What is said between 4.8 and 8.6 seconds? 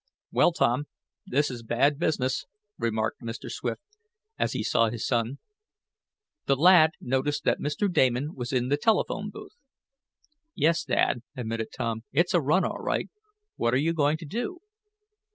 his son. The lad noticed that Mr. Damon was